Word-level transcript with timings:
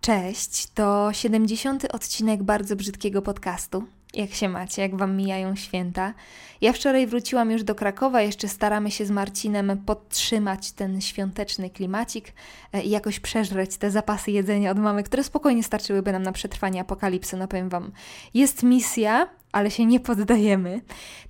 Cześć, 0.00 0.66
to 0.66 1.12
70. 1.12 1.94
odcinek 1.94 2.42
bardzo 2.42 2.76
brzydkiego 2.76 3.22
podcastu. 3.22 3.84
Jak 4.14 4.30
się 4.30 4.48
macie, 4.48 4.82
jak 4.82 4.96
wam 4.96 5.16
mijają 5.16 5.56
święta? 5.56 6.14
Ja 6.60 6.72
wczoraj 6.72 7.06
wróciłam 7.06 7.50
już 7.50 7.62
do 7.62 7.74
Krakowa, 7.74 8.22
jeszcze 8.22 8.48
staramy 8.48 8.90
się 8.90 9.06
z 9.06 9.10
Marcinem 9.10 9.82
podtrzymać 9.86 10.72
ten 10.72 11.00
świąteczny 11.00 11.70
klimacik 11.70 12.32
e, 12.72 12.82
i 12.82 12.90
jakoś 12.90 13.20
przeżreć 13.20 13.76
te 13.76 13.90
zapasy 13.90 14.30
jedzenia 14.30 14.70
od 14.70 14.78
mamy, 14.78 15.02
które 15.02 15.24
spokojnie 15.24 15.62
starczyłyby 15.62 16.12
nam 16.12 16.22
na 16.22 16.32
przetrwanie 16.32 16.80
apokalipsy, 16.80 17.36
no 17.36 17.48
powiem 17.48 17.68
wam. 17.68 17.92
Jest 18.34 18.62
misja, 18.62 19.28
ale 19.52 19.70
się 19.70 19.86
nie 19.86 20.00
poddajemy. 20.00 20.80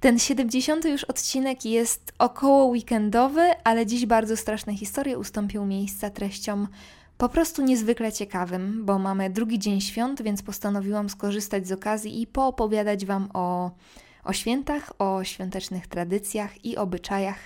Ten 0.01 0.19
70. 0.19 0.85
już 0.85 1.05
odcinek 1.05 1.65
jest 1.65 2.13
około 2.19 2.65
weekendowy, 2.65 3.43
ale 3.65 3.87
dziś 3.87 4.07
bardzo 4.07 4.37
straszne 4.37 4.77
historie 4.77 5.19
ustąpią 5.19 5.67
miejsca 5.67 6.11
treściom 6.11 6.69
po 7.21 7.29
prostu 7.29 7.63
niezwykle 7.63 8.13
ciekawym, 8.13 8.85
bo 8.85 8.99
mamy 8.99 9.31
drugi 9.31 9.59
dzień 9.59 9.81
świąt, 9.81 10.23
więc 10.23 10.43
postanowiłam 10.43 11.09
skorzystać 11.11 11.69
z 11.69 11.73
okazji 11.73 12.23
i 12.23 12.27
poopowiadać 12.27 13.07
Wam 13.07 13.29
o, 13.35 13.71
o 14.25 14.33
świętach, 14.33 14.93
o 14.99 15.25
świątecznych 15.25 15.87
tradycjach 15.87 16.65
i 16.65 16.77
obyczajach, 16.77 17.39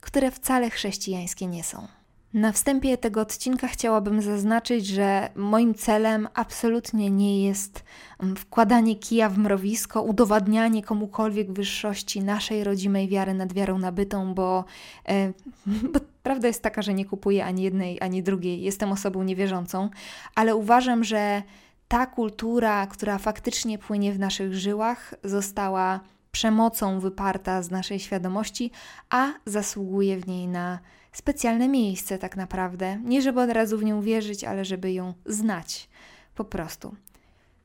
które 0.00 0.30
wcale 0.30 0.70
chrześcijańskie 0.70 1.46
nie 1.46 1.64
są. 1.64 1.88
Na 2.34 2.52
wstępie 2.52 2.98
tego 2.98 3.20
odcinka 3.20 3.68
chciałabym 3.68 4.22
zaznaczyć, 4.22 4.86
że 4.86 5.28
moim 5.34 5.74
celem 5.74 6.28
absolutnie 6.34 7.10
nie 7.10 7.46
jest 7.46 7.84
mm, 8.22 8.36
wkładanie 8.36 8.96
kija 8.96 9.28
w 9.28 9.38
mrowisko, 9.38 10.02
udowadnianie 10.02 10.82
komukolwiek 10.82 11.52
wyższości 11.52 12.22
naszej 12.22 12.64
rodzimej 12.64 13.08
wiary 13.08 13.34
nad 13.34 13.52
wiarą 13.52 13.78
nabytą, 13.78 14.34
bo, 14.34 14.64
e, 15.08 15.32
bo 15.92 16.00
prawda 16.22 16.48
jest 16.48 16.62
taka, 16.62 16.82
że 16.82 16.94
nie 16.94 17.04
kupuję 17.04 17.44
ani 17.44 17.62
jednej, 17.62 18.00
ani 18.00 18.22
drugiej. 18.22 18.62
Jestem 18.62 18.92
osobą 18.92 19.22
niewierzącą, 19.22 19.90
ale 20.34 20.56
uważam, 20.56 21.04
że 21.04 21.42
ta 21.88 22.06
kultura, 22.06 22.86
która 22.86 23.18
faktycznie 23.18 23.78
płynie 23.78 24.12
w 24.12 24.18
naszych 24.18 24.54
żyłach, 24.54 25.14
została 25.24 26.00
przemocą 26.32 27.00
wyparta 27.00 27.62
z 27.62 27.70
naszej 27.70 28.00
świadomości, 28.00 28.70
a 29.10 29.32
zasługuje 29.46 30.16
w 30.16 30.26
niej 30.26 30.48
na 30.48 30.78
specjalne 31.14 31.68
miejsce, 31.68 32.18
tak 32.18 32.36
naprawdę. 32.36 33.00
Nie, 33.04 33.22
żeby 33.22 33.40
od 33.40 33.50
razu 33.50 33.78
w 33.78 33.84
nią 33.84 34.00
wierzyć, 34.02 34.44
ale 34.44 34.64
żeby 34.64 34.92
ją 34.92 35.14
znać. 35.26 35.88
Po 36.34 36.44
prostu. 36.44 36.94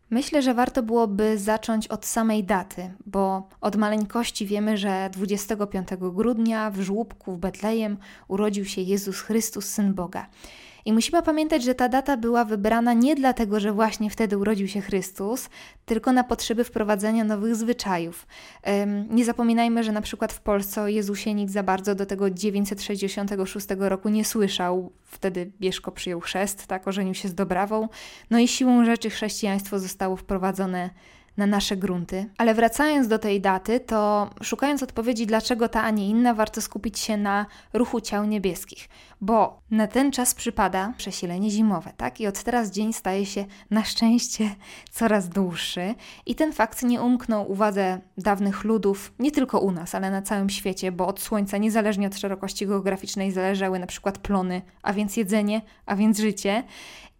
Myślę, 0.10 0.42
że 0.42 0.54
warto 0.54 0.84
byłoby 0.84 1.38
zacząć 1.38 1.88
od 1.88 2.06
samej 2.06 2.44
daty, 2.44 2.92
bo 3.06 3.50
od 3.62 3.76
maleńkości 3.76 4.46
wiemy, 4.46 4.78
że 4.78 5.10
25 5.14 5.88
grudnia 6.00 6.72
w 6.72 6.80
żłóbku 6.82 7.32
w 7.32 7.40
Betlejem 7.40 7.98
urodził 8.28 8.66
się 8.66 8.82
Jezus 8.82 9.22
Chrystus, 9.22 9.66
syn 9.66 9.94
Boga. 9.94 10.28
I 10.86 10.94
musimy 10.94 11.24
pamiętać, 11.24 11.64
że 11.64 11.76
ta 11.76 11.90
data 11.90 12.18
była 12.18 12.46
wybrana 12.46 12.94
nie 12.94 13.16
dlatego, 13.16 13.60
że 13.60 13.74
właśnie 13.74 14.10
wtedy 14.10 14.38
urodził 14.38 14.68
się 14.68 14.82
Chrystus, 14.82 15.50
tylko 15.86 16.12
na 16.12 16.24
potrzeby 16.24 16.64
wprowadzenia 16.64 17.24
nowych 17.24 17.56
zwyczajów. 17.56 18.28
Nie 19.10 19.26
zapominajmy, 19.26 19.84
że 19.84 19.92
na 19.92 20.02
przykład 20.02 20.34
w 20.34 20.42
Polsce 20.42 20.92
Jezusie 20.92 21.34
nikt 21.34 21.52
za 21.52 21.64
bardzo 21.64 21.96
do 21.96 22.06
tego 22.06 22.30
966 22.30 23.68
roku 23.80 24.10
nie 24.10 24.26
słyszał. 24.26 24.92
Wtedy 25.04 25.52
Bieszko 25.62 25.92
przyjął 25.92 26.20
chrzest, 26.20 26.68
tak, 26.68 26.88
ożenił 26.88 27.14
się 27.14 27.28
z 27.28 27.36
Dobrawą. 27.36 27.90
No 28.30 28.40
i 28.40 28.48
siłą 28.48 28.86
rzeczy 28.86 29.10
chrześcijaństwo 29.10 29.80
zostało 29.80 30.16
wprowadzone 30.16 30.90
na 31.40 31.48
nasze 31.48 31.78
grunty. 31.78 32.30
Ale 32.38 32.54
wracając 32.54 33.08
do 33.08 33.20
tej 33.20 33.42
daty, 33.42 33.80
to 33.80 34.30
szukając 34.42 34.84
odpowiedzi, 34.84 35.28
dlaczego 35.28 35.70
ta, 35.70 35.84
a 35.84 35.90
nie 35.90 36.10
inna, 36.10 36.34
warto 36.34 36.62
skupić 36.62 37.00
się 37.00 37.18
na 37.18 37.46
ruchu 37.74 38.02
ciał 38.02 38.26
niebieskich, 38.26 38.90
bo 39.22 39.62
na 39.72 39.88
ten 39.88 40.12
czas 40.12 40.36
przypada 40.36 40.94
przesilenie 40.98 41.50
zimowe, 41.50 41.94
tak? 41.98 42.22
I 42.22 42.28
od 42.28 42.44
teraz 42.44 42.72
dzień 42.72 42.94
staje 42.94 43.26
się 43.26 43.46
na 43.72 43.84
szczęście 43.84 44.56
coraz 45.00 45.30
dłuższy. 45.30 45.96
I 46.26 46.36
ten 46.36 46.54
fakt 46.54 46.84
nie 46.84 47.02
umknął 47.02 47.52
uwadze 47.52 48.00
dawnych 48.18 48.64
ludów, 48.64 49.14
nie 49.20 49.32
tylko 49.32 49.60
u 49.60 49.72
nas, 49.72 49.96
ale 49.96 50.12
na 50.12 50.22
całym 50.22 50.50
świecie, 50.50 50.92
bo 50.92 51.08
od 51.08 51.20
słońca, 51.20 51.58
niezależnie 51.58 52.08
od 52.08 52.18
szerokości 52.18 52.68
geograficznej, 52.68 53.32
zależały 53.32 53.80
na 53.80 53.88
przykład 53.88 54.18
plony, 54.18 54.62
a 54.84 54.94
więc 54.94 55.18
jedzenie, 55.18 55.62
a 55.86 55.96
więc 55.96 56.20
życie. 56.20 56.64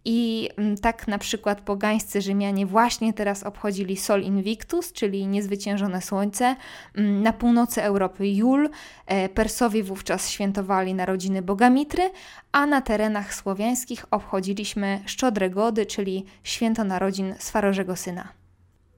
I 0.04 0.48
mm, 0.56 0.76
tak 0.76 1.08
na 1.08 1.18
przykład 1.18 1.60
pogańscy 1.60 2.20
Rzymianie 2.20 2.66
właśnie 2.66 3.12
teraz 3.12 3.42
obchodzili 3.42 3.96
Sol 3.96 4.22
Invictus, 4.22 4.92
czyli 4.92 5.26
niezwyciężone 5.26 6.02
słońce. 6.02 6.56
Mm, 6.94 7.22
na 7.22 7.32
północy 7.32 7.82
Europy 7.82 8.28
Jul, 8.28 8.70
e, 9.06 9.28
Persowie 9.28 9.82
wówczas 9.82 10.30
świętowali 10.30 10.94
narodziny 10.94 11.42
boga 11.42 11.70
Mitry, 11.70 12.10
a 12.52 12.66
na 12.66 12.80
terenach 12.80 13.34
słowiańskich 13.34 14.04
obchodziliśmy 14.10 15.00
Szczodre 15.06 15.50
Gody, 15.50 15.86
czyli 15.86 16.24
święto 16.44 16.84
narodzin 16.84 17.34
Swarożego 17.38 17.96
Syna. 17.96 18.28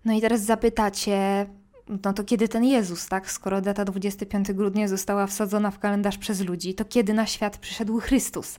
No 0.04 0.12
i 0.12 0.20
teraz 0.20 0.40
zapytacie, 0.40 1.46
no 2.04 2.12
to 2.12 2.24
kiedy 2.24 2.48
ten 2.48 2.64
Jezus, 2.64 3.06
tak? 3.06 3.30
Skoro 3.30 3.60
data 3.60 3.84
25 3.84 4.52
grudnia 4.52 4.88
została 4.88 5.26
wsadzona 5.26 5.70
w 5.70 5.78
kalendarz 5.78 6.18
przez 6.18 6.40
ludzi, 6.40 6.74
to 6.74 6.84
kiedy 6.84 7.14
na 7.14 7.26
świat 7.26 7.58
przyszedł 7.58 8.00
Chrystus? 8.00 8.58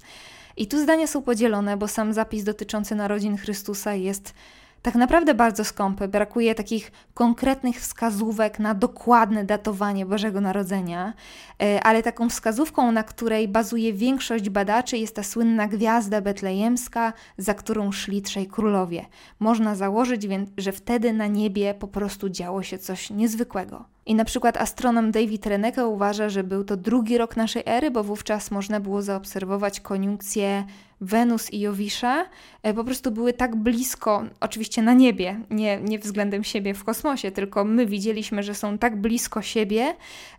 I 0.58 0.68
tu 0.68 0.80
zdania 0.80 1.08
są 1.08 1.22
podzielone, 1.22 1.78
bo 1.78 1.88
sam 1.88 2.14
zapis 2.14 2.44
dotyczący 2.44 2.96
narodzin 2.96 3.38
Chrystusa 3.38 3.94
jest 3.94 4.34
tak 4.84 4.96
naprawdę 4.96 5.34
bardzo 5.34 5.64
skąpy. 5.64 6.08
Brakuje 6.08 6.56
takich 6.56 6.92
konkretnych 7.14 7.80
wskazówek 7.82 8.60
na 8.60 8.74
dokładne 8.74 9.44
datowanie 9.44 10.06
Bożego 10.06 10.42
Narodzenia, 10.42 11.14
e, 11.62 11.84
ale 11.84 12.04
taką 12.04 12.30
wskazówką, 12.30 12.92
na 12.92 13.04
której 13.04 13.48
bazuje 13.48 13.94
większość 13.94 14.50
badaczy, 14.50 14.98
jest 14.98 15.16
ta 15.16 15.24
słynna 15.24 15.68
gwiazda 15.68 16.22
betlejemska, 16.22 17.14
za 17.38 17.54
którą 17.54 17.92
szli 17.92 18.22
trzej 18.22 18.48
królowie. 18.48 19.06
Można 19.40 19.76
założyć 19.76 20.28
że 20.58 20.72
wtedy 20.72 21.14
na 21.14 21.28
niebie 21.28 21.74
po 21.74 21.88
prostu 21.88 22.30
działo 22.30 22.64
się 22.64 22.78
coś 22.78 23.10
niezwykłego. 23.10 23.86
I 24.06 24.16
na 24.16 24.26
przykład 24.26 24.58
astronom 24.58 25.12
David 25.12 25.46
Reneke 25.46 25.88
uważa, 25.88 26.30
że 26.30 26.44
był 26.44 26.64
to 26.64 26.78
drugi 26.78 27.18
rok 27.18 27.38
naszej 27.38 27.64
ery, 27.66 27.92
bo 27.92 28.04
wówczas 28.04 28.52
można 28.52 28.80
było 28.80 29.02
zaobserwować 29.02 29.80
koniunkcję 29.80 30.64
Wenus 31.04 31.54
i 31.54 31.60
Jowisza 31.60 32.26
e, 32.64 32.74
po 32.74 32.84
prostu 32.84 33.12
były 33.12 33.34
tak 33.34 33.56
blisko, 33.56 34.24
oczywiście 34.40 34.82
na 34.82 34.94
niebie, 34.94 35.40
nie, 35.50 35.80
nie 35.82 36.00
względem 36.00 36.44
siebie 36.44 36.74
w 36.74 36.84
kosmosie, 36.84 37.32
tylko 37.32 37.64
my 37.64 37.86
widzieliśmy, 37.86 38.44
że 38.44 38.56
są 38.56 38.78
tak 38.78 39.02
blisko 39.02 39.42
siebie, 39.42 39.96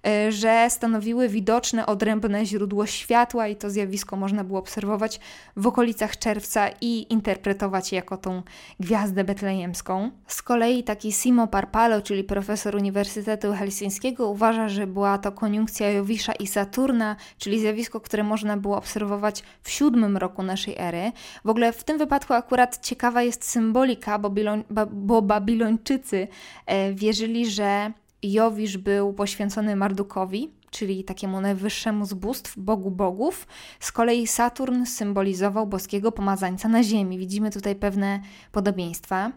e, 0.07 0.33
że 0.33 0.67
stanowiły 0.71 1.29
widoczne, 1.29 1.87
odrębne 1.87 2.47
źródło 2.47 2.87
światła 2.87 3.49
i 3.49 3.57
to 3.57 3.71
zjawisko 3.71 4.17
można 4.17 4.45
było 4.45 4.59
obserwować 4.59 5.21
w 5.57 5.67
okolicach 5.67 6.19
czerwca 6.19 6.69
i 6.81 7.13
interpretować 7.13 7.93
jako 7.93 8.17
tą 8.17 8.43
gwiazdę 8.81 9.25
betlejemską. 9.25 10.11
Z 10.27 10.43
kolei 10.43 10.85
taki 10.85 11.13
Simo 11.13 11.47
Parpalo, 11.47 12.03
czyli 12.03 12.25
profesor 12.25 12.77
Uniwersytetu 12.77 13.53
Helsińskiego, 13.53 14.29
uważa, 14.29 14.69
że 14.69 14.87
była 14.87 15.19
to 15.19 15.33
koniunkcja 15.33 15.91
Jowisza 15.91 16.33
i 16.33 16.47
Saturna, 16.47 17.17
czyli 17.39 17.61
zjawisko, 17.61 18.01
które 18.01 18.23
można 18.23 18.57
było 18.57 18.77
obserwować 18.77 19.43
w 19.63 19.71
siódmym 19.71 20.17
roku 20.17 20.43
na 20.43 20.54
naszej 20.55 20.75
ery. 20.79 21.13
W 21.45 21.49
ogóle 21.49 21.73
w 21.73 21.85
tym 21.85 21.99
wypadku 21.99 22.33
akurat 22.33 22.79
ciekawa 22.87 23.23
jest 23.23 23.45
symbolika, 23.45 24.19
bo, 24.19 24.31
Biloń, 24.31 24.65
bo 24.93 25.23
Babilończycy 25.23 26.29
e, 26.67 26.93
wierzyli, 26.93 27.51
że 27.51 27.93
Jowisz 28.23 28.79
był 28.79 29.13
poświęcony 29.13 29.77
Mardukowi, 29.77 30.51
czyli 30.71 31.05
takiemu 31.05 31.41
najwyższemu 31.41 32.07
z 32.07 32.15
bóstw, 32.15 32.59
bogu 32.59 32.91
bogów. 32.91 33.47
Z 33.81 33.93
kolei 33.93 34.27
Saturn 34.27 34.85
symbolizował 34.85 35.67
boskiego 35.67 36.13
pomazańca 36.13 36.69
na 36.69 36.83
ziemi. 36.83 37.19
Widzimy 37.19 37.51
tutaj 37.51 37.75
pewne 37.77 38.21
podobieństwa. 38.53 39.33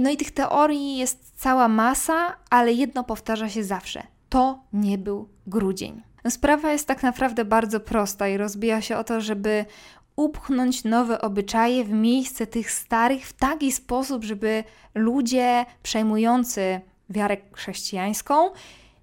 No 0.00 0.10
i 0.10 0.16
tych 0.16 0.30
teorii 0.30 0.96
jest 0.96 1.32
cała 1.36 1.68
masa, 1.68 2.36
ale 2.50 2.72
jedno 2.72 3.04
powtarza 3.04 3.48
się 3.48 3.64
zawsze. 3.64 4.02
To 4.28 4.58
nie 4.72 4.98
był 4.98 5.28
grudzień. 5.46 6.02
Sprawa 6.28 6.72
jest 6.72 6.86
tak 6.86 7.02
naprawdę 7.02 7.44
bardzo 7.44 7.80
prosta 7.80 8.28
i 8.28 8.36
rozbija 8.36 8.80
się 8.80 8.96
o 8.96 9.04
to, 9.04 9.20
żeby 9.20 9.64
upchnąć 10.16 10.84
nowe 10.84 11.20
obyczaje 11.20 11.84
w 11.84 11.90
miejsce 11.90 12.46
tych 12.46 12.70
starych 12.70 13.26
w 13.26 13.32
taki 13.32 13.72
sposób, 13.72 14.24
żeby 14.24 14.64
ludzie 14.94 15.64
przejmujący 15.82 16.80
wiarę 17.10 17.36
chrześcijańską 17.52 18.50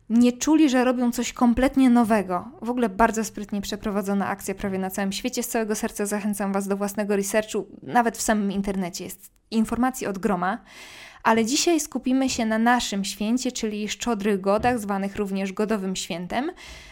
nie 0.09 0.31
czuli, 0.31 0.69
że 0.69 0.83
robią 0.83 1.11
coś 1.11 1.33
kompletnie 1.33 1.89
nowego. 1.89 2.51
W 2.61 2.69
ogóle 2.69 2.89
bardzo 2.89 3.23
sprytnie 3.23 3.61
przeprowadzona 3.61 4.27
akcja 4.27 4.55
prawie 4.55 4.79
na 4.79 4.89
całym 4.89 5.11
świecie. 5.11 5.43
Z 5.43 5.47
całego 5.47 5.75
serca 5.75 6.05
zachęcam 6.05 6.53
Was 6.53 6.67
do 6.67 6.77
własnego 6.77 7.15
researchu, 7.15 7.67
nawet 7.83 8.17
w 8.17 8.21
samym 8.21 8.51
internecie 8.51 9.03
jest 9.03 9.31
informacji 9.51 10.07
od 10.07 10.17
groma. 10.17 10.57
Ale 11.23 11.45
dzisiaj 11.45 11.79
skupimy 11.79 12.29
się 12.29 12.45
na 12.45 12.57
naszym 12.57 13.05
święcie, 13.05 13.51
czyli 13.51 13.89
szczodrych 13.89 14.41
godach, 14.41 14.79
zwanych 14.79 15.15
również 15.15 15.53
godowym 15.53 15.95
świętem, 15.95 16.51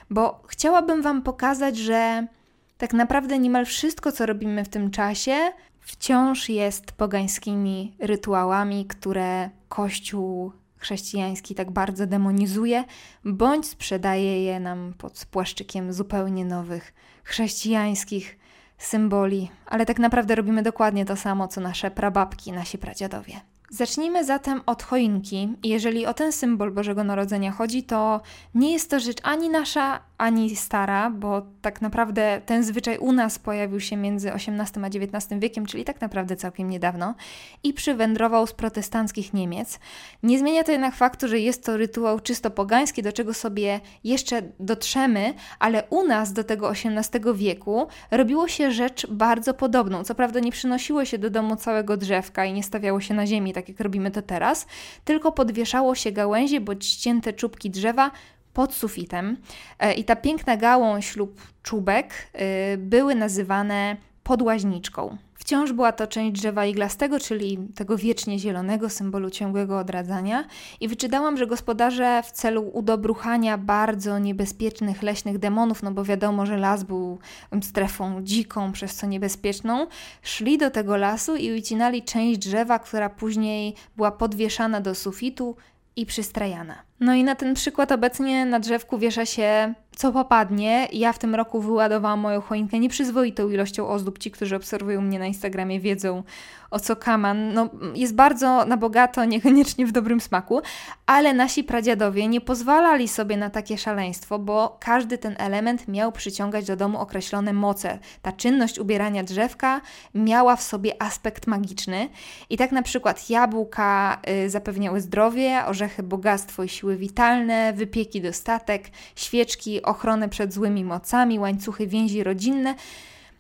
bo 0.10 0.44
chciałabym 0.48 1.02
Wam 1.02 1.22
pokazać, 1.22 1.78
że 1.78 2.28
tak 2.78 2.94
naprawdę 2.94 3.40
niemal 3.40 3.66
wszystko, 3.66 4.12
co 4.12 4.26
robimy 4.26 4.66
w 4.66 4.70
tym 4.70 4.92
czasie, 4.92 5.36
wciąż 5.80 6.50
jest 6.50 6.92
pogańskimi 6.92 7.96
rytuałami, 8.00 8.86
które 8.86 9.50
Kościół 9.70 10.52
chrześcijański 10.78 11.56
tak 11.56 11.72
bardzo 11.72 12.08
demonizuje, 12.08 12.84
bądź 13.26 13.66
sprzedaje 13.66 14.44
je 14.44 14.60
nam 14.60 14.94
pod 14.98 15.26
płaszczykiem 15.32 15.94
zupełnie 15.94 16.46
nowych 16.46 16.94
chrześcijańskich 17.24 18.38
symboli, 18.78 19.52
ale 19.66 19.86
tak 19.86 20.00
naprawdę 20.00 20.36
robimy 20.36 20.64
dokładnie 20.64 21.06
to 21.06 21.16
samo, 21.16 21.48
co 21.48 21.62
nasze 21.62 21.92
prababki, 21.92 22.52
nasi 22.52 22.78
pradziadowie. 22.78 23.42
Zacznijmy 23.70 24.26
zatem 24.26 24.62
od 24.66 24.84
choinki. 24.84 25.50
Jeżeli 25.64 26.06
o 26.06 26.14
ten 26.14 26.32
symbol 26.32 26.72
Bożego 26.72 27.04
Narodzenia 27.04 27.52
chodzi, 27.52 27.84
to 27.84 28.22
nie 28.56 28.72
jest 28.72 28.90
to 28.90 29.00
rzecz 29.00 29.18
ani 29.24 29.50
nasza, 29.50 30.00
ani 30.18 30.56
stara, 30.56 31.10
bo 31.10 31.42
tak 31.62 31.82
naprawdę 31.82 32.42
ten 32.46 32.64
zwyczaj 32.64 32.98
u 32.98 33.12
nas 33.12 33.40
pojawił 33.40 33.80
się 33.80 33.98
między 33.98 34.34
XVIII 34.34 34.84
a 34.84 34.88
XIX 34.88 35.40
wiekiem, 35.40 35.66
czyli 35.66 35.84
tak 35.84 36.02
naprawdę 36.02 36.36
całkiem 36.36 36.70
niedawno, 36.70 37.16
i 37.64 37.74
przywędrował 37.74 38.48
z 38.48 38.54
protestanckich 38.54 39.34
Niemiec. 39.34 39.80
Nie 40.24 40.40
zmienia 40.40 40.64
to 40.64 40.72
jednak 40.72 40.96
faktu, 40.96 41.28
że 41.28 41.40
jest 41.40 41.66
to 41.66 41.78
rytuał 41.78 42.20
czysto 42.20 42.52
pogański, 42.52 43.04
do 43.04 43.12
czego 43.12 43.34
sobie 43.34 43.80
jeszcze 44.04 44.42
dotrzemy, 44.60 45.34
ale 45.60 45.84
u 45.90 46.04
nas 46.04 46.34
do 46.34 46.44
tego 46.44 46.72
XVIII 46.72 47.34
wieku 47.34 47.88
robiło 48.12 48.48
się 48.48 48.72
rzecz 48.72 49.08
bardzo 49.08 49.54
podobną. 49.54 50.04
Co 50.04 50.16
prawda 50.16 50.40
nie 50.40 50.52
przynosiło 50.52 51.06
się 51.06 51.18
do 51.18 51.30
domu 51.30 51.56
całego 51.56 51.98
drzewka 51.98 52.46
i 52.46 52.54
nie 52.54 52.64
stawiało 52.64 53.02
się 53.02 53.14
na 53.14 53.28
ziemi, 53.28 53.54
tak 53.58 53.70
jak 53.70 53.80
robimy 53.80 54.12
to 54.12 54.22
teraz, 54.22 54.68
tylko 55.06 55.32
podwieszało 55.32 55.96
się 55.96 56.12
gałęzie 56.12 56.62
bądź 56.62 56.86
ścięte 56.86 57.34
czubki 57.34 57.70
drzewa 57.70 58.12
pod 58.54 58.74
sufitem. 58.74 59.38
E, 59.80 59.94
I 59.94 60.04
ta 60.04 60.16
piękna 60.16 60.58
gałąź 60.58 61.16
lub 61.16 61.42
czubek 61.64 62.14
e, 62.34 62.78
były 62.78 63.16
nazywane 63.16 63.98
podłaźniczką. 64.28 65.18
Wciąż 65.34 65.74
była 65.74 65.92
to 65.92 66.08
część 66.08 66.32
drzewa 66.32 66.66
iglastego, 66.66 67.20
czyli 67.20 67.58
tego 67.76 67.98
wiecznie 67.98 68.40
zielonego 68.40 68.90
symbolu 68.90 69.30
ciągłego 69.30 69.80
odradzania 69.80 70.46
i 70.80 70.88
wyczytałam, 70.88 71.38
że 71.38 71.48
gospodarze 71.48 72.24
w 72.24 72.32
celu 72.32 72.70
udobruchania 72.74 73.58
bardzo 73.58 74.20
niebezpiecznych 74.20 75.04
leśnych 75.04 75.38
demonów, 75.38 75.84
no 75.84 75.92
bo 75.92 76.04
wiadomo, 76.04 76.46
że 76.46 76.58
las 76.58 76.84
był 76.84 77.20
strefą 77.62 78.24
dziką, 78.24 78.72
przez 78.72 78.96
co 78.96 79.08
niebezpieczną, 79.08 79.88
szli 80.22 80.58
do 80.58 80.72
tego 80.72 80.98
lasu 80.98 81.36
i 81.36 81.60
ucinali 81.60 82.04
część 82.04 82.40
drzewa, 82.40 82.80
która 82.80 83.10
później 83.10 83.76
była 83.96 84.12
podwieszana 84.12 84.82
do 84.82 84.96
sufitu 84.96 85.56
i 85.96 86.06
przystrajana. 86.06 86.87
No 87.00 87.14
i 87.14 87.24
na 87.24 87.36
ten 87.36 87.54
przykład 87.54 87.92
obecnie 87.92 88.46
na 88.46 88.60
drzewku 88.60 88.98
wiesza 88.98 89.26
się 89.26 89.74
co 89.98 90.12
popadnie. 90.12 90.88
Ja 90.92 91.14
w 91.14 91.20
tym 91.20 91.36
roku 91.36 91.62
wyładowałam 91.62 92.20
moją 92.20 92.42
choinkę 92.42 92.80
nieprzyzwoitą 92.80 93.50
ilością 93.50 93.88
ozdób. 93.88 94.18
Ci, 94.18 94.32
którzy 94.32 94.56
obserwują 94.56 95.02
mnie 95.02 95.20
na 95.20 95.26
Instagramie, 95.26 95.80
wiedzą 95.80 96.24
o 96.72 96.80
co 96.80 96.96
kaman. 96.96 97.54
No, 97.54 97.70
jest 97.96 98.16
bardzo 98.16 98.66
na 98.66 98.78
bogato, 98.78 99.26
niekoniecznie 99.36 99.86
w 99.86 99.92
dobrym 99.92 100.22
smaku, 100.22 100.62
ale 101.06 101.34
nasi 101.34 101.64
pradziadowie 101.64 102.28
nie 102.28 102.42
pozwalali 102.42 103.08
sobie 103.08 103.38
na 103.38 103.50
takie 103.50 103.78
szaleństwo, 103.78 104.40
bo 104.40 104.78
każdy 104.80 105.18
ten 105.18 105.36
element 105.40 105.88
miał 105.88 106.12
przyciągać 106.12 106.66
do 106.66 106.76
domu 106.76 107.00
określone 107.00 107.54
moce. 107.54 108.00
Ta 108.22 108.32
czynność 108.32 108.80
ubierania 108.80 109.24
drzewka 109.24 109.82
miała 110.16 110.56
w 110.56 110.64
sobie 110.64 111.02
aspekt 111.02 111.48
magiczny 111.48 112.10
i 112.50 112.58
tak 112.58 112.72
na 112.72 112.82
przykład 112.82 113.30
jabłka 113.30 114.22
y, 114.46 114.50
zapewniały 114.50 115.02
zdrowie, 115.02 115.62
orzechy 115.68 116.04
bogactwo 116.04 116.64
i 116.64 116.70
siły 116.88 116.98
witalne, 116.98 117.74
wypieki 117.74 118.22
dostatek, 118.22 118.90
świeczki 119.16 119.82
ochronę 119.82 120.30
przed 120.30 120.54
złymi 120.54 120.84
mocami, 120.86 121.40
łańcuchy 121.40 121.88
więzi 121.88 122.24
rodzinne. 122.24 122.76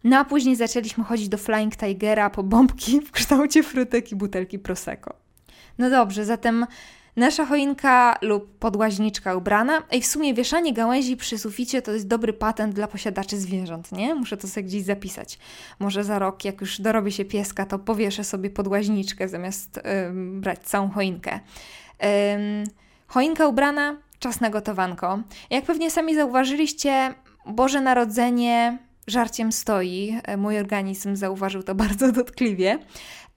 No 0.03 0.17
a 0.17 0.25
później 0.25 0.55
zaczęliśmy 0.55 1.03
chodzić 1.03 1.29
do 1.29 1.38
Flying 1.38 1.75
Tigera 1.75 2.29
po 2.29 2.44
bombki 2.44 3.01
w 3.01 3.11
kształcie 3.11 3.63
frutek 3.63 4.11
i 4.11 4.15
butelki 4.15 4.59
Prosecco. 4.59 5.13
No 5.77 5.89
dobrze, 5.89 6.25
zatem 6.25 6.65
nasza 7.15 7.45
choinka 7.45 8.17
lub 8.21 8.57
podłaźniczka 8.59 9.35
ubrana. 9.35 9.83
I 9.91 10.01
w 10.01 10.05
sumie 10.05 10.33
wieszanie 10.33 10.73
gałęzi 10.73 11.17
przy 11.17 11.38
suficie 11.38 11.81
to 11.81 11.91
jest 11.91 12.07
dobry 12.07 12.33
patent 12.33 12.75
dla 12.75 12.88
posiadaczy 12.88 13.38
zwierząt, 13.38 13.91
nie? 13.91 14.15
Muszę 14.15 14.38
to 14.38 14.47
sobie 14.47 14.63
gdzieś 14.63 14.83
zapisać. 14.83 15.39
Może 15.79 16.03
za 16.03 16.19
rok, 16.19 16.45
jak 16.45 16.61
już 16.61 16.81
dorobię 16.81 17.11
się 17.11 17.25
pieska, 17.25 17.65
to 17.65 17.79
powieszę 17.79 18.23
sobie 18.23 18.49
podłaźniczkę 18.49 19.27
zamiast 19.27 19.79
brać 20.13 20.59
całą 20.59 20.89
choinkę. 20.89 21.39
Choinka 23.07 23.48
ubrana, 23.48 23.98
czas 24.19 24.42
na 24.42 24.50
gotowanko. 24.50 25.19
Jak 25.50 25.65
pewnie 25.65 25.92
sami 25.92 26.15
zauważyliście, 26.15 27.13
Boże 27.45 27.81
Narodzenie 27.81 28.77
żarciem 29.07 29.51
stoi. 29.51 30.19
E, 30.24 30.38
mój 30.38 30.59
organizm 30.59 31.15
zauważył 31.15 31.63
to 31.63 31.75
bardzo 31.86 32.12
dotkliwie, 32.12 32.80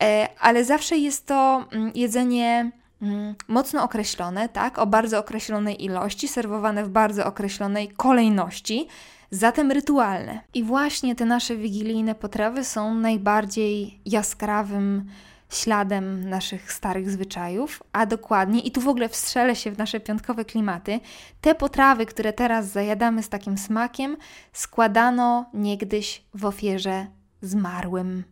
e, 0.02 0.28
ale 0.40 0.64
zawsze 0.64 0.96
jest 0.96 1.26
to 1.26 1.66
mm, 1.72 1.92
jedzenie 1.94 2.70
mm, 3.02 3.34
mocno 3.48 3.82
określone, 3.82 4.48
tak, 4.48 4.78
o 4.78 4.86
bardzo 4.86 5.18
określonej 5.18 5.84
ilości, 5.84 6.28
serwowane 6.28 6.84
w 6.84 6.88
bardzo 6.88 7.26
określonej 7.26 7.88
kolejności, 7.88 8.88
zatem 9.30 9.70
rytualne. 9.72 10.40
I 10.54 10.64
właśnie 10.64 11.14
te 11.14 11.24
nasze 11.24 11.56
wigilijne 11.56 12.14
potrawy 12.14 12.64
są 12.64 12.94
najbardziej 12.94 14.00
jaskrawym 14.06 15.04
śladem 15.54 16.28
naszych 16.28 16.72
starych 16.72 17.10
zwyczajów, 17.10 17.82
a 17.92 18.06
dokładnie, 18.06 18.60
i 18.60 18.70
tu 18.70 18.80
w 18.80 18.88
ogóle 18.88 19.08
wstrzelę 19.08 19.56
się 19.56 19.70
w 19.70 19.78
nasze 19.78 20.00
piątkowe 20.00 20.44
klimaty, 20.44 21.00
te 21.40 21.54
potrawy, 21.54 22.06
które 22.06 22.32
teraz 22.32 22.66
zajadamy 22.66 23.22
z 23.22 23.28
takim 23.28 23.58
smakiem, 23.58 24.16
składano 24.52 25.50
niegdyś 25.54 26.24
w 26.34 26.44
ofierze 26.44 27.06
zmarłym. 27.42 28.24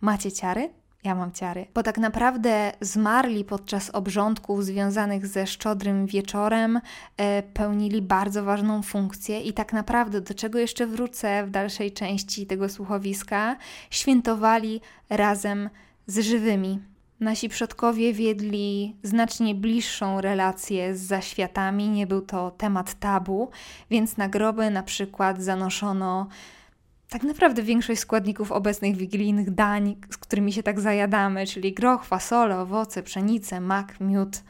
Macie 0.00 0.32
ciary? 0.32 0.70
Ja 1.04 1.14
mam 1.14 1.32
ciary. 1.32 1.66
Bo 1.74 1.82
tak 1.82 1.98
naprawdę 1.98 2.72
zmarli 2.80 3.44
podczas 3.44 3.90
obrządków 3.90 4.64
związanych 4.64 5.26
ze 5.26 5.46
szczodrym 5.46 6.06
wieczorem 6.06 6.80
e, 7.16 7.42
pełnili 7.42 8.02
bardzo 8.02 8.44
ważną 8.44 8.82
funkcję 8.82 9.40
i 9.40 9.52
tak 9.52 9.72
naprawdę, 9.72 10.20
do 10.20 10.34
czego 10.34 10.58
jeszcze 10.58 10.86
wrócę 10.86 11.46
w 11.46 11.50
dalszej 11.50 11.92
części 11.92 12.46
tego 12.46 12.68
słuchowiska, 12.68 13.56
świętowali 13.90 14.80
razem 15.10 15.70
z 16.08 16.18
żywymi. 16.18 16.80
Nasi 17.20 17.48
przodkowie 17.48 18.12
wiedli 18.12 18.96
znacznie 19.02 19.54
bliższą 19.54 20.20
relację 20.20 20.96
z 20.96 21.00
zaświatami, 21.00 21.88
nie 21.88 22.06
był 22.06 22.20
to 22.20 22.50
temat 22.50 22.94
tabu, 22.94 23.50
więc 23.90 24.16
na 24.16 24.28
groby 24.28 24.70
na 24.70 24.82
przykład 24.82 25.42
zanoszono 25.42 26.28
tak 27.08 27.22
naprawdę 27.22 27.62
większość 27.62 28.00
składników 28.00 28.52
obecnych 28.52 28.96
wigilijnych 28.96 29.50
dań, 29.50 29.96
z 30.10 30.16
którymi 30.16 30.52
się 30.52 30.62
tak 30.62 30.80
zajadamy, 30.80 31.46
czyli 31.46 31.72
groch, 31.72 32.04
fasole, 32.04 32.58
owoce, 32.58 33.02
pszenice, 33.02 33.60
mak, 33.60 34.00
miód. 34.00 34.42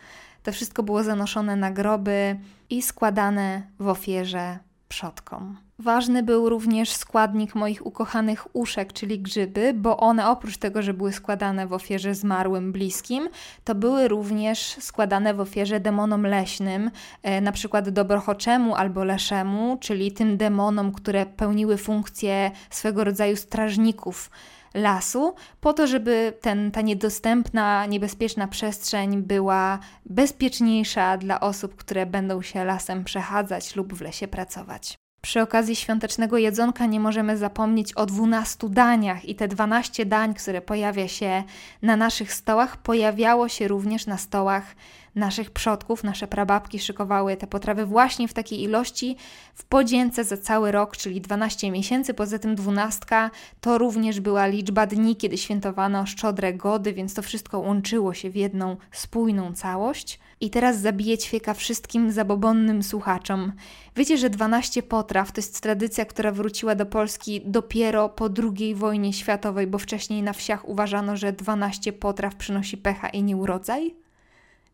To 0.42 0.52
wszystko 0.52 0.82
było 0.82 1.02
zanoszone 1.02 1.56
na 1.56 1.70
groby 1.70 2.38
i 2.70 2.82
składane 2.82 3.62
w 3.78 3.88
ofierze 3.88 4.58
przodkom. 4.88 5.67
Ważny 5.80 6.22
był 6.22 6.48
również 6.48 6.92
składnik 6.92 7.54
moich 7.54 7.86
ukochanych 7.86 8.56
uszek, 8.56 8.92
czyli 8.92 9.20
grzyby, 9.20 9.74
bo 9.74 9.96
one 9.96 10.28
oprócz 10.28 10.56
tego, 10.56 10.82
że 10.82 10.94
były 10.94 11.12
składane 11.12 11.66
w 11.66 11.72
ofierze 11.72 12.14
zmarłym 12.14 12.72
bliskim, 12.72 13.28
to 13.64 13.74
były 13.74 14.08
również 14.08 14.58
składane 14.80 15.34
w 15.34 15.40
ofierze 15.40 15.80
demonom 15.80 16.22
leśnym, 16.22 16.90
e, 17.22 17.40
na 17.40 17.52
przykład 17.52 17.88
dobrochoczemu 17.88 18.74
albo 18.74 19.04
leszemu, 19.04 19.78
czyli 19.80 20.12
tym 20.12 20.36
demonom, 20.36 20.92
które 20.92 21.26
pełniły 21.26 21.76
funkcję 21.76 22.50
swego 22.70 23.04
rodzaju 23.04 23.36
strażników 23.36 24.30
lasu, 24.74 25.34
po 25.60 25.72
to, 25.72 25.86
żeby 25.86 26.32
ten, 26.40 26.70
ta 26.70 26.80
niedostępna, 26.80 27.86
niebezpieczna 27.86 28.48
przestrzeń 28.48 29.22
była 29.22 29.78
bezpieczniejsza 30.06 31.16
dla 31.16 31.40
osób, 31.40 31.76
które 31.76 32.06
będą 32.06 32.42
się 32.42 32.64
lasem 32.64 33.04
przechadzać 33.04 33.76
lub 33.76 33.94
w 33.94 34.00
lesie 34.00 34.28
pracować. 34.28 35.07
Przy 35.28 35.42
okazji 35.42 35.76
świątecznego 35.76 36.38
jedzonka 36.38 36.86
nie 36.86 37.00
możemy 37.00 37.36
zapomnieć 37.36 37.92
o 37.92 38.06
12 38.06 38.68
daniach 38.68 39.24
i 39.24 39.34
te 39.34 39.48
12 39.48 40.06
dań, 40.06 40.34
które 40.34 40.60
pojawia 40.60 41.08
się 41.08 41.42
na 41.82 41.96
naszych 41.96 42.32
stołach, 42.32 42.76
pojawiało 42.76 43.48
się 43.48 43.68
również 43.68 44.06
na 44.06 44.18
stołach 44.18 44.74
naszych 45.14 45.50
przodków, 45.50 46.04
nasze 46.04 46.26
prababki 46.26 46.78
szykowały 46.78 47.36
te 47.36 47.46
potrawy 47.46 47.86
właśnie 47.86 48.28
w 48.28 48.34
takiej 48.34 48.62
ilości 48.62 49.16
w 49.54 49.64
podzięce 49.64 50.24
za 50.24 50.36
cały 50.36 50.72
rok, 50.72 50.96
czyli 50.96 51.20
12 51.20 51.70
miesięcy. 51.70 52.14
Poza 52.14 52.38
tym 52.38 52.54
12 52.54 53.30
to 53.60 53.78
również 53.78 54.20
była 54.20 54.46
liczba 54.46 54.86
dni, 54.86 55.16
kiedy 55.16 55.38
świętowano 55.38 56.06
szczodre 56.06 56.54
gody, 56.54 56.92
więc 56.92 57.14
to 57.14 57.22
wszystko 57.22 57.58
łączyło 57.58 58.14
się 58.14 58.30
w 58.30 58.36
jedną 58.36 58.76
spójną 58.92 59.52
całość. 59.52 60.18
I 60.40 60.50
teraz 60.50 60.80
zabiję 60.80 61.18
ćwieka 61.18 61.54
wszystkim 61.54 62.12
zabobonnym 62.12 62.82
słuchaczom. 62.82 63.52
Wiecie, 63.96 64.18
że 64.18 64.30
12 64.30 64.82
potraw 64.82 65.32
to 65.32 65.38
jest 65.38 65.60
tradycja, 65.60 66.04
która 66.04 66.32
wróciła 66.32 66.74
do 66.74 66.86
Polski 66.86 67.42
dopiero 67.44 68.08
po 68.08 68.28
II 68.58 68.74
wojnie 68.74 69.12
światowej, 69.12 69.66
bo 69.66 69.78
wcześniej 69.78 70.22
na 70.22 70.32
wsiach 70.32 70.68
uważano, 70.68 71.16
że 71.16 71.32
12 71.32 71.92
potraw 71.92 72.36
przynosi 72.36 72.76
pecha 72.76 73.08
i 73.08 73.22
nieurodzaj? 73.22 73.94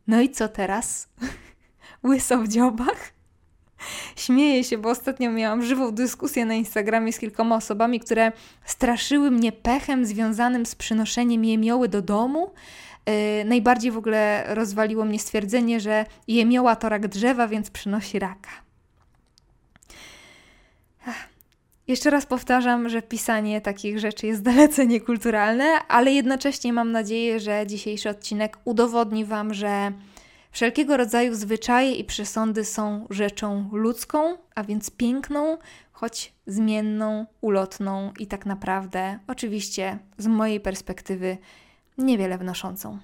No 0.07 0.21
i 0.21 0.31
co 0.31 0.49
teraz? 0.49 1.09
Łyso 2.05 2.39
w 2.39 2.49
dziobach? 2.49 3.15
Śmieję 4.17 4.65
się, 4.65 4.79
bo 4.79 4.91
ostatnio 4.91 5.31
miałam 5.31 5.63
żywą 5.63 5.91
dyskusję 5.91 6.45
na 6.45 6.55
Instagramie 6.55 7.13
z 7.13 7.19
kilkoma 7.19 7.57
osobami, 7.57 8.01
które 8.01 8.33
straszyły 8.65 9.31
mnie 9.31 9.53
pechem 9.53 10.07
związanym 10.07 10.67
z 10.67 10.75
przynoszeniem 10.75 11.45
jemioły 11.45 11.89
do 11.89 12.03
domu. 12.03 12.51
Yy, 13.07 13.45
najbardziej 13.45 13.91
w 13.91 13.97
ogóle 13.97 14.45
rozwaliło 14.55 15.05
mnie 15.05 15.19
stwierdzenie, 15.19 15.81
że 15.81 16.07
jemioła 16.29 16.77
to 16.77 16.89
rak 16.89 17.09
drzewa, 17.09 17.49
więc 17.49 17.71
przynosi 17.71 18.19
raka. 18.19 18.64
Jeszcze 21.89 22.11
raz 22.11 22.27
powtarzam, 22.27 22.89
że 22.89 23.03
pisanie 23.03 23.61
takich 23.61 23.99
rzeczy 23.99 24.27
jest 24.27 24.43
dalece 24.43 24.87
niekulturalne, 24.87 25.65
ale 25.89 26.13
jednocześnie 26.13 26.73
mam 26.73 26.93
nadzieję, 26.93 27.41
że 27.41 27.67
dzisiejszy 27.67 28.11
odcinek 28.11 28.59
udowodni 28.65 29.25
Wam, 29.25 29.55
że 29.55 29.93
wszelkiego 30.51 30.97
rodzaju 30.97 31.35
zwyczaje 31.35 31.95
i 31.95 32.05
przesądy 32.05 32.65
są 32.65 33.07
rzeczą 33.11 33.69
ludzką, 33.73 34.37
a 34.55 34.65
więc 34.65 34.91
piękną, 34.91 35.59
choć 35.93 36.33
zmienną, 36.47 37.27
ulotną 37.41 38.13
i 38.19 38.27
tak 38.27 38.47
naprawdę, 38.47 39.19
oczywiście 39.27 39.99
z 40.19 40.27
mojej 40.27 40.61
perspektywy, 40.61 41.39
niewiele 41.99 42.39
wnoszącą. 42.39 42.99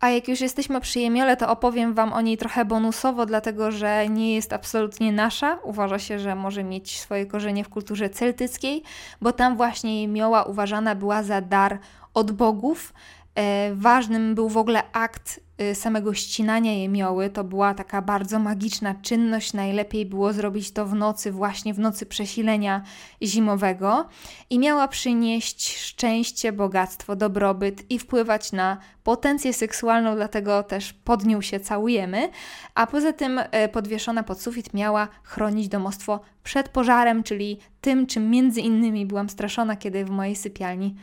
A 0.00 0.10
jak 0.10 0.28
już 0.28 0.40
jesteśmy 0.40 0.80
przy 0.80 1.00
Jemiole, 1.00 1.36
to 1.36 1.50
opowiem 1.50 1.94
Wam 1.94 2.12
o 2.12 2.20
niej 2.20 2.36
trochę 2.36 2.64
bonusowo, 2.64 3.26
dlatego 3.26 3.70
że 3.70 4.08
nie 4.08 4.34
jest 4.34 4.52
absolutnie 4.52 5.12
nasza. 5.12 5.58
Uważa 5.62 5.98
się, 5.98 6.18
że 6.18 6.34
może 6.34 6.64
mieć 6.64 7.00
swoje 7.00 7.26
korzenie 7.26 7.64
w 7.64 7.68
kulturze 7.68 8.10
celtyckiej, 8.10 8.82
bo 9.20 9.32
tam 9.32 9.56
właśnie 9.56 10.02
Jemioła 10.02 10.42
uważana 10.42 10.94
była 10.94 11.22
za 11.22 11.40
dar 11.40 11.78
od 12.14 12.32
bogów. 12.32 12.92
E, 13.34 13.74
ważnym 13.74 14.34
był 14.34 14.48
w 14.48 14.56
ogóle 14.56 14.82
akt 14.92 15.40
samego 15.74 16.14
ścinania 16.14 16.72
jemioły. 16.72 17.30
To 17.30 17.44
była 17.44 17.74
taka 17.74 18.02
bardzo 18.02 18.38
magiczna 18.38 18.94
czynność. 18.94 19.52
Najlepiej 19.52 20.06
było 20.06 20.32
zrobić 20.32 20.70
to 20.70 20.86
w 20.86 20.94
nocy, 20.94 21.32
właśnie 21.32 21.74
w 21.74 21.78
nocy 21.78 22.06
przesilenia 22.06 22.82
zimowego 23.22 24.08
i 24.50 24.58
miała 24.58 24.88
przynieść 24.88 25.78
szczęście, 25.78 26.52
bogactwo, 26.52 27.16
dobrobyt 27.16 27.90
i 27.90 27.98
wpływać 27.98 28.52
na 28.52 28.76
potencję 29.02 29.52
seksualną, 29.52 30.16
dlatego 30.16 30.62
też 30.62 30.92
pod 30.92 31.26
nią 31.26 31.40
się 31.40 31.60
całujemy. 31.60 32.28
A 32.74 32.86
poza 32.86 33.12
tym 33.12 33.38
y, 33.38 33.68
podwieszona 33.72 34.22
pod 34.22 34.40
sufit 34.40 34.74
miała 34.74 35.08
chronić 35.22 35.68
domostwo 35.68 36.20
przed 36.44 36.68
pożarem, 36.68 37.22
czyli 37.22 37.58
tym, 37.80 38.06
czym 38.06 38.30
między 38.30 38.60
innymi 38.60 39.06
byłam 39.06 39.28
straszona, 39.28 39.76
kiedy 39.76 40.04
w 40.04 40.10
mojej 40.10 40.36
sypialni 40.36 40.94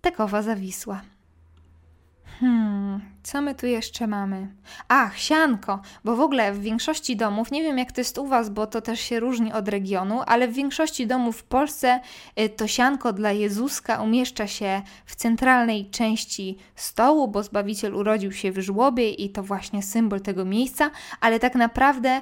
takowa 0.00 0.42
zawisła. 0.42 1.13
Hmm, 2.40 3.00
co 3.22 3.42
my 3.42 3.54
tu 3.54 3.66
jeszcze 3.66 4.06
mamy? 4.06 4.48
Ach, 4.88 5.18
sianko, 5.18 5.80
bo 6.04 6.16
w 6.16 6.20
ogóle 6.20 6.52
w 6.52 6.60
większości 6.60 7.16
domów, 7.16 7.50
nie 7.50 7.62
wiem 7.62 7.78
jak 7.78 7.92
to 7.92 8.00
jest 8.00 8.18
u 8.18 8.26
Was, 8.26 8.50
bo 8.50 8.66
to 8.66 8.80
też 8.80 9.00
się 9.00 9.20
różni 9.20 9.52
od 9.52 9.68
regionu, 9.68 10.20
ale 10.26 10.48
w 10.48 10.52
większości 10.52 11.06
domów 11.06 11.36
w 11.36 11.44
Polsce 11.44 12.00
y, 12.40 12.48
to 12.48 12.66
sianko 12.66 13.12
dla 13.12 13.32
Jezuska 13.32 14.02
umieszcza 14.02 14.46
się 14.46 14.82
w 15.06 15.16
centralnej 15.16 15.90
części 15.90 16.58
stołu, 16.76 17.28
bo 17.28 17.42
Zbawiciel 17.42 17.94
urodził 17.94 18.32
się 18.32 18.52
w 18.52 18.58
żłobie 18.58 19.10
i 19.10 19.30
to 19.30 19.42
właśnie 19.42 19.82
symbol 19.82 20.20
tego 20.20 20.44
miejsca, 20.44 20.90
ale 21.20 21.40
tak 21.40 21.54
naprawdę 21.54 22.20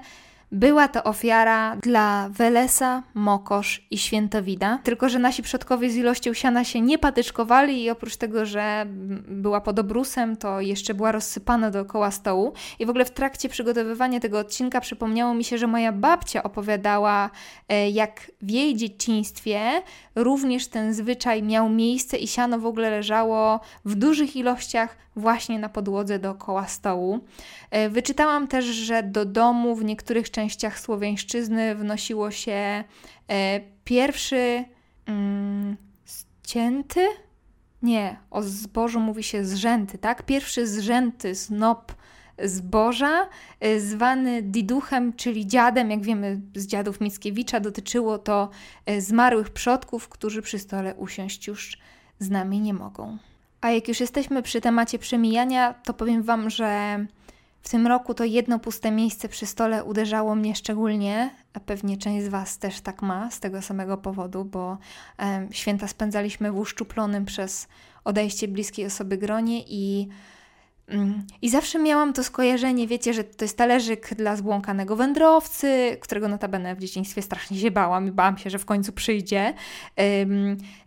była 0.53 0.89
to 0.89 1.05
ofiara 1.05 1.77
dla 1.77 2.29
Welesa, 2.31 3.03
Mokosz 3.15 3.87
i 3.91 3.99
Świętowida, 3.99 4.79
tylko 4.83 5.09
że 5.09 5.19
nasi 5.19 5.43
przodkowie 5.43 5.91
z 5.91 5.97
ilością 5.97 6.35
siana 6.35 6.65
się 6.65 6.81
nie 6.81 6.99
patyczkowali 6.99 7.83
i 7.83 7.91
oprócz 7.91 8.17
tego, 8.17 8.47
że 8.47 8.87
była 9.29 9.61
pod 9.61 9.79
obrusem, 9.79 10.37
to 10.37 10.61
jeszcze 10.61 10.95
była 10.95 11.13
rozsypana 11.13 11.71
dookoła 11.71 12.11
stołu. 12.11 12.53
I 12.79 12.87
w 12.87 12.91
ogóle 12.91 13.05
w 13.05 13.11
trakcie 13.11 13.49
przygotowywania 13.49 14.21
tego 14.21 14.39
odcinka 14.39 14.81
przypomniało 14.81 15.35
mi 15.35 15.45
się, 15.45 15.59
że 15.59 15.67
moja 15.67 15.93
babcia 15.93 16.43
opowiadała, 16.43 17.31
e, 17.69 17.91
jak 17.91 18.31
w 18.43 18.51
jej 18.51 18.77
dzieciństwie 18.77 19.83
również 20.15 20.69
ten 20.69 20.95
zwyczaj 20.95 21.43
miał 21.43 21.69
miejsce 21.69 22.17
i 22.17 22.27
siano 22.27 22.59
w 22.59 22.67
ogóle 22.67 22.91
leżało 22.91 23.61
w 23.85 23.95
dużych 23.95 24.37
ilościach 24.37 24.97
właśnie 25.17 25.59
na 25.59 25.69
podłodze 25.69 26.19
dookoła 26.19 26.67
stołu. 26.67 27.21
E, 27.71 27.89
wyczytałam 27.89 28.49
też, 28.49 28.65
że 28.65 29.03
do 29.03 29.25
domu 29.25 29.77
w 29.77 29.85
niektórych 29.85 30.31
częściach 30.31 30.42
Słowiańszczyzny 30.81 31.75
wnosiło 31.75 32.31
się 32.31 32.85
e, 33.29 33.61
pierwszy 33.85 34.65
mm? 35.07 35.77
Nie, 37.83 38.17
o 38.31 38.43
zbożu 38.43 39.01
mówi 39.01 39.23
się 39.23 39.45
zrzęty, 39.45 39.99
tak? 39.99 40.23
Pierwszy 40.23 40.67
zrzęty 40.67 41.35
snop 41.35 41.93
zboża, 42.45 43.29
e, 43.61 43.81
zwany 43.81 44.43
diduchem, 44.43 45.13
czyli 45.13 45.47
dziadem, 45.47 45.91
jak 45.91 46.03
wiemy 46.03 46.41
z 46.55 46.67
dziadów 46.67 47.01
Mickiewicza, 47.01 47.61
dotyczyło 47.61 48.19
to 48.19 48.51
zmarłych 48.99 49.51
przodków, 49.51 50.09
którzy 50.09 50.43
przy 50.43 50.59
stole 50.59 50.95
usiąść 50.95 51.47
już 51.47 51.79
z 52.19 52.31
nami 52.31 52.61
nie 52.61 52.75
mogą. 52.75 53.19
A 53.61 53.71
jak 53.71 53.89
już 53.89 54.01
jesteśmy 54.01 54.43
przy 54.43 54.61
temacie 54.61 54.99
przemijania, 54.99 55.75
to 55.75 55.95
powiem 55.95 56.23
Wam, 56.23 56.51
że 56.51 56.99
w 57.63 57.69
tym 57.69 57.87
roku 57.87 58.15
to 58.15 58.25
jedno 58.25 58.59
puste 58.59 58.91
miejsce 58.91 59.29
przy 59.29 59.47
stole 59.47 59.85
uderzało 59.85 60.35
mnie 60.35 60.55
szczególnie, 60.55 61.31
a 61.53 61.61
pewnie 61.61 61.97
część 61.97 62.27
z 62.27 62.29
Was 62.29 62.59
też 62.59 62.81
tak 62.81 63.03
ma 63.03 63.31
z 63.31 63.41
tego 63.41 63.63
samego 63.63 63.99
powodu, 63.99 64.45
bo 64.45 64.79
e, 65.19 65.49
święta 65.51 65.89
spędzaliśmy 65.89 66.53
w 66.53 66.59
uszczuplonym 66.59 67.25
przez 67.25 67.69
odejście 68.05 68.49
bliskiej 68.49 68.87
osoby 68.87 69.19
gronie 69.19 69.65
i. 69.67 70.09
I 71.43 71.51
zawsze 71.51 71.79
miałam 71.79 72.13
to 72.13 72.25
skojarzenie, 72.25 72.87
wiecie, 72.87 73.15
że 73.15 73.25
to 73.25 73.45
jest 73.45 73.59
talerzyk 73.59 74.15
dla 74.15 74.37
zbłąkanego 74.37 74.97
wędrowcy, 74.97 75.97
którego 76.01 76.29
notabene 76.29 76.75
w 76.75 76.79
dzieciństwie 76.79 77.23
strasznie 77.23 77.59
się 77.59 77.71
bałam 77.71 78.09
i 78.09 78.11
bałam 78.11 78.39
się, 78.39 78.51
że 78.51 78.59
w 78.59 78.65
końcu 78.65 78.93
przyjdzie. 78.93 79.55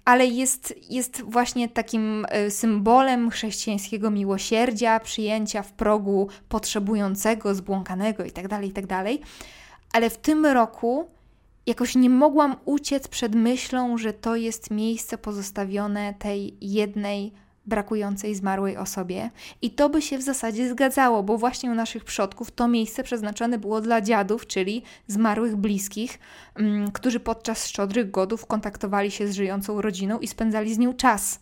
Ale 0.06 0.26
jest, 0.26 0.76
jest 0.90 1.22
właśnie 1.22 1.70
takim 1.70 2.26
e, 2.30 2.52
symbolem 2.52 3.30
chrześcijańskiego 3.30 4.12
miłosierdzia, 4.12 5.00
przyjęcia 5.00 5.64
w 5.64 5.74
progu 5.74 6.28
potrzebującego, 6.50 7.56
zbłąkanego 7.56 8.24
itd., 8.24 8.50
tak 8.50 8.64
itd. 8.64 8.88
Tak 8.88 9.08
ale 9.94 10.10
w 10.10 10.18
tym 10.18 10.46
roku 10.46 11.10
jakoś 11.66 11.96
nie 11.96 12.10
mogłam 12.10 12.56
uciec 12.66 13.08
przed 13.08 13.36
myślą, 13.36 13.98
że 13.98 14.14
to 14.14 14.36
jest 14.36 14.72
miejsce 14.72 15.18
pozostawione 15.18 16.14
tej 16.14 16.58
jednej 16.62 17.45
brakującej 17.66 18.36
zmarłej 18.36 18.78
osobie. 18.78 19.30
I 19.62 19.72
to 19.72 19.90
by 19.90 20.02
się 20.02 20.18
w 20.18 20.22
zasadzie 20.22 20.70
zgadzało, 20.70 21.24
bo 21.24 21.38
właśnie 21.38 21.72
u 21.72 21.76
naszych 21.76 22.04
przodków 22.04 22.52
to 22.52 22.68
miejsce 22.68 23.04
przeznaczone 23.04 23.58
było 23.58 23.82
dla 23.82 24.02
dziadów, 24.02 24.48
czyli 24.48 24.84
zmarłych 25.08 25.56
bliskich, 25.56 26.20
um, 26.60 26.92
którzy 26.92 27.20
podczas 27.20 27.68
szczodrych 27.68 28.12
godów 28.12 28.46
kontaktowali 28.46 29.12
się 29.12 29.28
z 29.28 29.36
żyjącą 29.36 29.82
rodziną 29.82 30.20
i 30.20 30.28
spędzali 30.28 30.74
z 30.74 30.78
nią 30.78 30.94
czas. 30.94 31.40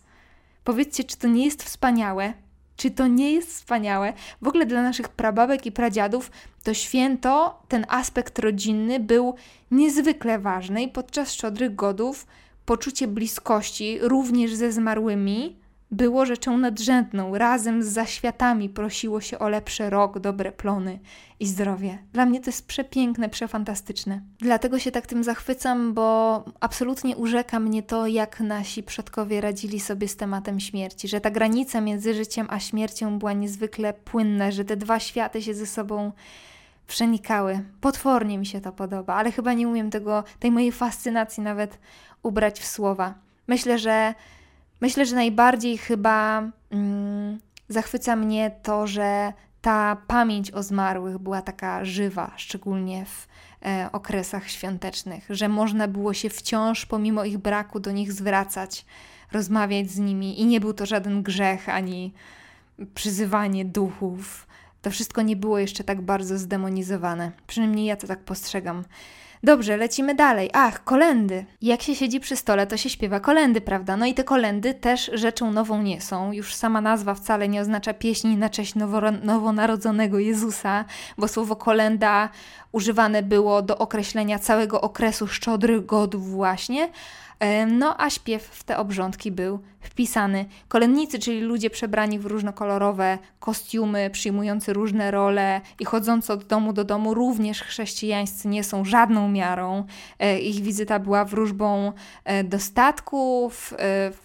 Powiedzcie, 0.64 1.04
czy 1.04 1.16
to 1.16 1.28
nie 1.28 1.44
jest 1.44 1.62
wspaniałe? 1.62 2.32
Czy 2.76 2.90
to 2.90 3.06
nie 3.06 3.32
jest 3.32 3.48
wspaniałe? 3.48 4.12
W 4.42 4.48
ogóle 4.48 4.66
dla 4.66 4.82
naszych 4.82 5.08
prababek 5.08 5.66
i 5.66 5.72
pradziadów 5.72 6.30
to 6.62 6.74
święto, 6.74 7.62
ten 7.68 7.86
aspekt 7.88 8.38
rodzinny 8.38 9.00
był 9.00 9.34
niezwykle 9.70 10.38
ważny 10.38 10.82
i 10.82 10.88
podczas 10.88 11.32
szczodrych 11.32 11.74
godów 11.74 12.26
poczucie 12.66 13.06
bliskości 13.06 13.98
również 14.02 14.54
ze 14.54 14.72
zmarłymi 14.72 15.56
było 15.94 16.26
rzeczą 16.26 16.58
nadrzędną. 16.58 17.38
Razem 17.38 17.82
z 17.82 17.86
zaświatami 17.86 18.68
prosiło 18.68 19.20
się 19.20 19.38
o 19.38 19.48
lepszy 19.48 19.90
rok, 19.90 20.18
dobre 20.18 20.52
plony 20.52 20.98
i 21.40 21.46
zdrowie. 21.46 21.98
Dla 22.12 22.26
mnie 22.26 22.40
to 22.40 22.48
jest 22.48 22.66
przepiękne, 22.66 23.28
przefantastyczne. 23.28 24.20
Dlatego 24.38 24.78
się 24.78 24.90
tak 24.90 25.06
tym 25.06 25.24
zachwycam, 25.24 25.94
bo 25.94 26.44
absolutnie 26.60 27.16
urzeka 27.16 27.60
mnie 27.60 27.82
to, 27.82 28.06
jak 28.06 28.40
nasi 28.40 28.82
przodkowie 28.82 29.40
radzili 29.40 29.80
sobie 29.80 30.08
z 30.08 30.16
tematem 30.16 30.60
śmierci, 30.60 31.08
że 31.08 31.20
ta 31.20 31.30
granica 31.30 31.80
między 31.80 32.14
życiem 32.14 32.46
a 32.50 32.60
śmiercią 32.60 33.18
była 33.18 33.32
niezwykle 33.32 33.92
płynna, 33.92 34.50
że 34.50 34.64
te 34.64 34.76
dwa 34.76 35.00
światy 35.00 35.42
się 35.42 35.54
ze 35.54 35.66
sobą 35.66 36.12
przenikały. 36.86 37.60
Potwornie 37.80 38.38
mi 38.38 38.46
się 38.46 38.60
to 38.60 38.72
podoba, 38.72 39.14
ale 39.14 39.32
chyba 39.32 39.52
nie 39.52 39.68
umiem 39.68 39.90
tego, 39.90 40.24
tej 40.38 40.50
mojej 40.50 40.72
fascynacji 40.72 41.42
nawet 41.42 41.78
ubrać 42.22 42.60
w 42.60 42.66
słowa. 42.66 43.14
Myślę, 43.48 43.78
że 43.78 44.14
Myślę, 44.80 45.06
że 45.06 45.14
najbardziej 45.16 45.78
chyba 45.78 46.42
mm, 46.70 47.38
zachwyca 47.68 48.16
mnie 48.16 48.50
to, 48.62 48.86
że 48.86 49.32
ta 49.60 49.96
pamięć 50.06 50.50
o 50.50 50.62
zmarłych 50.62 51.18
była 51.18 51.42
taka 51.42 51.84
żywa, 51.84 52.32
szczególnie 52.36 53.04
w 53.04 53.28
e, 53.66 53.88
okresach 53.92 54.50
świątecznych, 54.50 55.26
że 55.30 55.48
można 55.48 55.88
było 55.88 56.14
się 56.14 56.30
wciąż, 56.30 56.86
pomimo 56.86 57.24
ich 57.24 57.38
braku, 57.38 57.80
do 57.80 57.90
nich 57.90 58.12
zwracać, 58.12 58.86
rozmawiać 59.32 59.90
z 59.90 59.98
nimi 59.98 60.40
i 60.40 60.46
nie 60.46 60.60
był 60.60 60.74
to 60.74 60.86
żaden 60.86 61.22
grzech 61.22 61.68
ani 61.68 62.12
przyzywanie 62.94 63.64
duchów. 63.64 64.46
To 64.84 64.90
wszystko 64.90 65.22
nie 65.22 65.36
było 65.36 65.58
jeszcze 65.58 65.84
tak 65.84 66.00
bardzo 66.02 66.38
zdemonizowane. 66.38 67.32
Przynajmniej 67.46 67.86
ja 67.86 67.96
to 67.96 68.06
tak 68.06 68.18
postrzegam. 68.18 68.84
Dobrze, 69.42 69.76
lecimy 69.76 70.14
dalej. 70.14 70.50
Ach, 70.52 70.84
kolendy. 70.84 71.44
Jak 71.62 71.82
się 71.82 71.94
siedzi 71.94 72.20
przy 72.20 72.36
stole, 72.36 72.66
to 72.66 72.76
się 72.76 72.90
śpiewa 72.90 73.20
kolendy, 73.20 73.60
prawda? 73.60 73.96
No 73.96 74.06
i 74.06 74.14
te 74.14 74.24
kolendy 74.24 74.74
też 74.74 75.10
rzeczą 75.14 75.52
nową 75.52 75.82
nie 75.82 76.00
są. 76.00 76.32
Już 76.32 76.54
sama 76.54 76.80
nazwa 76.80 77.14
wcale 77.14 77.48
nie 77.48 77.60
oznacza 77.60 77.94
pieśni 77.94 78.36
na 78.36 78.50
cześć 78.50 78.74
nowo, 78.74 79.00
nowonarodzonego 79.10 80.18
Jezusa, 80.18 80.84
bo 81.18 81.28
słowo 81.28 81.56
kolenda 81.56 82.28
używane 82.72 83.22
było 83.22 83.62
do 83.62 83.78
określenia 83.78 84.38
całego 84.38 84.80
okresu 84.80 85.26
szczodrych 85.26 85.86
godów 85.86 86.30
właśnie, 86.30 86.88
No 87.66 88.00
a 88.00 88.10
śpiew 88.10 88.42
w 88.42 88.64
te 88.64 88.78
obrządki 88.78 89.32
był 89.32 89.60
wpisany. 89.80 90.44
Kolennicy, 90.68 91.18
czyli 91.18 91.40
ludzie 91.40 91.70
przebrani 91.70 92.18
w 92.18 92.26
różnokolorowe 92.26 93.18
kostiumy, 93.40 94.10
przyjmujący 94.10 94.72
różne 94.72 95.10
role 95.10 95.60
i 95.80 95.84
chodzący 95.84 96.32
od 96.32 96.44
domu 96.44 96.72
do 96.72 96.84
domu, 96.84 97.14
również 97.14 97.62
chrześcijańscy 97.62 98.48
nie 98.48 98.64
są 98.64 98.84
żadną 98.84 99.28
miarą. 99.28 99.84
E, 100.18 100.38
ich 100.38 100.62
wizyta 100.62 100.98
była 100.98 101.24
wróżbą 101.24 101.92
e, 102.24 102.44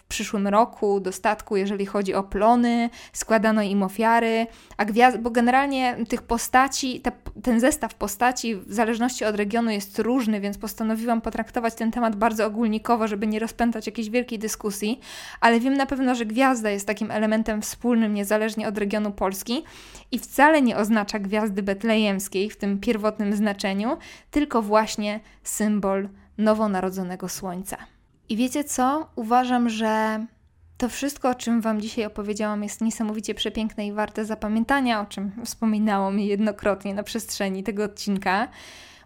przyszłym 0.09 0.47
roku, 0.47 0.99
dostatku, 0.99 1.57
jeżeli 1.57 1.85
chodzi 1.85 2.13
o 2.13 2.23
plony, 2.23 2.89
składano 3.13 3.61
im 3.61 3.83
ofiary, 3.83 4.47
a 4.77 4.85
gwiazd, 4.85 5.17
bo 5.17 5.29
generalnie 5.29 5.97
tych 6.09 6.21
postaci, 6.21 7.01
te, 7.01 7.11
ten 7.43 7.59
zestaw 7.59 7.93
postaci 7.93 8.55
w 8.55 8.73
zależności 8.73 9.25
od 9.25 9.35
regionu 9.35 9.71
jest 9.71 9.99
różny, 9.99 10.39
więc 10.41 10.57
postanowiłam 10.57 11.21
potraktować 11.21 11.75
ten 11.75 11.91
temat 11.91 12.15
bardzo 12.15 12.45
ogólnikowo, 12.45 13.07
żeby 13.07 13.27
nie 13.27 13.39
rozpętać 13.39 13.85
jakiejś 13.85 14.09
wielkiej 14.09 14.39
dyskusji, 14.39 14.99
ale 15.41 15.59
wiem 15.59 15.73
na 15.73 15.85
pewno, 15.85 16.15
że 16.15 16.25
gwiazda 16.25 16.69
jest 16.69 16.87
takim 16.87 17.11
elementem 17.11 17.61
wspólnym, 17.61 18.13
niezależnie 18.13 18.67
od 18.67 18.77
regionu 18.77 19.11
Polski 19.11 19.63
i 20.11 20.19
wcale 20.19 20.61
nie 20.61 20.77
oznacza 20.77 21.19
gwiazdy 21.19 21.63
betlejemskiej 21.63 22.49
w 22.49 22.57
tym 22.57 22.79
pierwotnym 22.79 23.33
znaczeniu, 23.33 23.97
tylko 24.31 24.61
właśnie 24.61 25.19
symbol 25.43 26.09
nowonarodzonego 26.37 27.29
słońca. 27.29 27.98
I 28.29 28.37
wiecie 28.37 28.63
co? 28.63 29.09
Uważam, 29.15 29.69
że 29.69 30.25
to 30.77 30.89
wszystko, 30.89 31.29
o 31.29 31.35
czym 31.35 31.61
Wam 31.61 31.81
dzisiaj 31.81 32.05
opowiedziałam, 32.05 32.63
jest 32.63 32.81
niesamowicie 32.81 33.35
przepiękne 33.35 33.87
i 33.87 33.93
warte 33.93 34.25
zapamiętania, 34.25 35.01
o 35.01 35.05
czym 35.05 35.31
wspominało 35.45 36.11
mi 36.11 36.27
jednokrotnie 36.27 36.93
na 36.93 37.03
przestrzeni 37.03 37.63
tego 37.63 37.83
odcinka, 37.83 38.47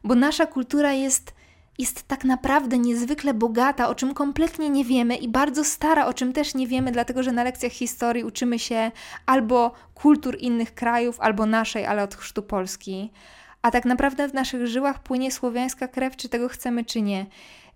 bo 0.04 0.16
nasza 0.16 0.46
kultura 0.46 0.94
jest 0.94 1.34
jest 1.80 2.08
tak 2.08 2.24
naprawdę 2.24 2.78
niezwykle 2.78 3.34
bogata, 3.34 3.90
o 3.90 3.96
czym 3.96 4.14
kompletnie 4.14 4.70
nie 4.70 4.86
wiemy 4.86 5.16
i 5.16 5.30
bardzo 5.30 5.64
stara, 5.64 6.06
o 6.06 6.14
czym 6.14 6.34
też 6.34 6.56
nie 6.56 6.68
wiemy, 6.68 6.92
dlatego 6.92 7.24
że 7.24 7.32
na 7.32 7.44
lekcjach 7.44 7.72
historii 7.72 8.24
uczymy 8.24 8.60
się 8.60 8.92
albo 9.26 9.72
kultur 9.96 10.38
innych 10.40 10.76
krajów, 10.76 11.20
albo 11.20 11.46
naszej, 11.46 11.86
ale 11.86 12.04
od 12.04 12.16
chrztu 12.16 12.44
Polski. 12.44 13.12
A 13.62 13.72
tak 13.72 13.86
naprawdę 13.86 14.28
w 14.28 14.34
naszych 14.34 14.68
żyłach 14.68 15.00
płynie 15.00 15.32
słowiańska 15.32 15.88
krew, 15.88 16.16
czy 16.16 16.30
tego 16.30 16.50
chcemy, 16.50 16.86
czy 16.86 17.02
nie. 17.02 17.26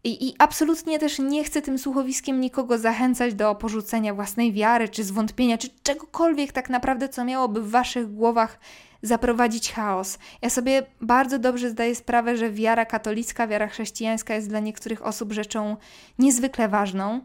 I, 0.03 0.27
I, 0.27 0.35
absolutnie 0.39 0.99
też 0.99 1.19
nie 1.19 1.43
chcę 1.43 1.61
tym 1.61 1.77
słuchowiskiem 1.77 2.41
nikogo 2.41 2.77
zachęcać 2.77 3.33
do 3.33 3.55
porzucenia 3.55 4.13
własnej 4.13 4.53
wiary, 4.53 4.89
czy 4.89 5.03
zwątpienia, 5.03 5.57
czy 5.57 5.69
czegokolwiek 5.83 6.51
tak 6.51 6.69
naprawdę, 6.69 7.09
co 7.09 7.25
miałoby 7.25 7.61
w 7.61 7.69
waszych 7.69 8.13
głowach 8.13 8.59
zaprowadzić 9.01 9.73
chaos. 9.73 10.17
Ja 10.41 10.49
sobie 10.49 10.85
bardzo 11.01 11.39
dobrze 11.39 11.69
zdaję 11.69 11.95
sprawę, 11.95 12.37
że 12.37 12.51
wiara 12.51 12.85
katolicka, 12.85 13.47
wiara 13.47 13.67
chrześcijańska 13.67 14.35
jest 14.35 14.49
dla 14.49 14.59
niektórych 14.59 15.05
osób 15.05 15.33
rzeczą 15.33 15.77
niezwykle 16.19 16.69
ważną, 16.69 17.21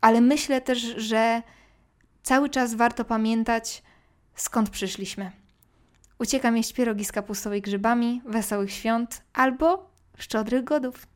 ale 0.00 0.20
myślę 0.20 0.60
też, 0.60 0.78
że 0.96 1.42
cały 2.22 2.50
czas 2.50 2.74
warto 2.74 3.04
pamiętać, 3.04 3.82
skąd 4.34 4.70
przyszliśmy. 4.70 5.32
Uciekam 6.18 6.56
jeść 6.56 6.72
pierogi 6.72 7.04
z 7.04 7.12
kapustą 7.12 7.52
i 7.52 7.60
grzybami, 7.60 8.22
wesołych 8.24 8.72
świąt 8.72 9.22
albo 9.32 9.90
szczodrych 10.18 10.64
godów. 10.64 11.06